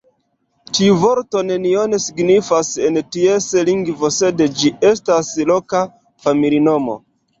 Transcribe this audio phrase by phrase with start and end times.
[0.77, 5.83] Tiu vorto nenion signifas en ties lingvo, sed ĝi estas loka
[6.27, 6.99] familinomo.